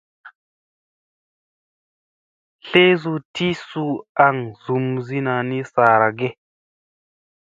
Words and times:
Tlesu 2.63 3.13
ti 3.33 3.47
suu 3.65 3.93
aŋ 4.25 4.37
zumsina 4.63 5.33
ni 5.49 5.59
saara 5.71 6.09
ge? 6.17 6.29